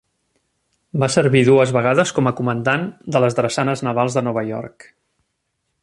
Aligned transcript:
Va 1.03 1.09
servir 1.15 1.41
dues 1.49 1.73
vegades 1.75 2.13
com 2.19 2.29
a 2.31 2.33
comandant 2.39 2.87
de 3.17 3.21
les 3.25 3.39
Drassanes 3.41 3.85
Navals 3.89 4.19
de 4.19 4.25
Nova 4.31 4.49
York. 4.53 4.91